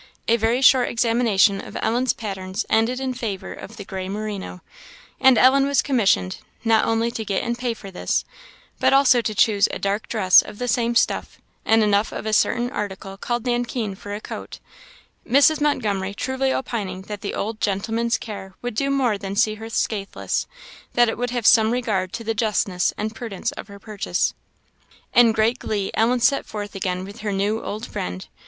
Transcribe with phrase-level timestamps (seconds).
[0.27, 4.61] A very short examination of Ellen's patterns ended in favour of the gray merino;
[5.19, 8.25] and Ellen was commissioned, not only to get and pay for this,
[8.79, 12.33] but also to choose a dark dress of the same stuff, and enough of a
[12.33, 14.57] certain article called nankeen for a coat;
[15.23, 15.61] Mrs.
[15.61, 20.47] Montgomery truly opining that the old gentleman's care would do more than see her scathless
[20.93, 24.33] that it would have some regard to the justness and prudence of her purchases.
[25.13, 28.27] In great glee Ellen set forth again with her new old friend.